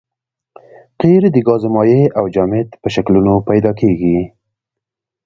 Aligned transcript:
قیر 1.01 1.23
د 1.35 1.37
ګاز 1.47 1.63
مایع 1.75 2.01
او 2.17 2.25
جامد 2.35 2.67
په 2.81 2.87
شکلونو 2.95 3.33
پیدا 3.49 3.71
کیږي 3.79 4.17